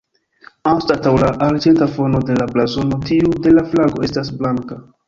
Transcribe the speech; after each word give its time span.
Anstataŭ 0.69 1.11
la 1.25 1.29
arĝenta 1.49 1.89
fono 1.99 2.23
de 2.31 2.39
la 2.41 2.49
blazono 2.57 3.01
tiu 3.07 3.39
de 3.47 3.57
la 3.61 3.69
flago 3.75 4.07
estas 4.11 4.39
blanka. 4.43 4.87